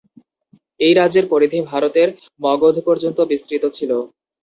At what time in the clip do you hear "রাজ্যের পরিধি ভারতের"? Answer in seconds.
0.95-2.09